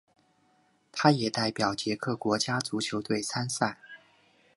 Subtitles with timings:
[0.91, 3.77] 他也代表捷克国家足球队参赛。